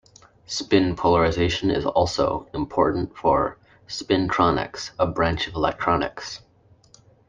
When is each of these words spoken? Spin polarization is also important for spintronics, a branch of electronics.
Spin 0.47 0.95
polarization 0.95 1.69
is 1.69 1.85
also 1.85 2.49
important 2.55 3.15
for 3.15 3.59
spintronics, 3.87 4.89
a 4.97 5.05
branch 5.05 5.45
of 5.47 5.53
electronics. 5.53 6.39